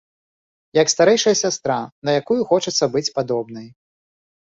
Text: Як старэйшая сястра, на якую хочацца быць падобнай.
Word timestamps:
Як 0.81 0.87
старэйшая 0.93 1.33
сястра, 1.43 1.75
на 2.09 2.15
якую 2.21 2.39
хочацца 2.53 2.85
быць 2.95 3.05
падобнай. 3.19 3.67